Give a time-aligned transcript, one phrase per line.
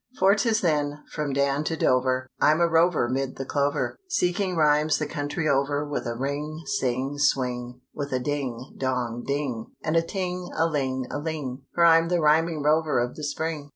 [0.17, 4.97] For 'tis then, from Dan to Dover, I'm a rover 'mid the clover, Seeking rhymes
[4.97, 10.01] the country over With a ring, sing, swing With a ding, dong, ding, And a
[10.01, 13.69] ting a ling a ling For I'm the rhyming rover of the spring.